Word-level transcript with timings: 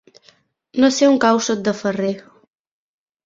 No 0.83 0.89
sé 0.95 1.09
on 1.09 1.19
cau 1.25 1.41
Sot 1.49 1.61
de 1.67 1.73
Ferrer. 1.81 2.15